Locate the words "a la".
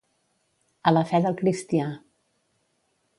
0.91-1.03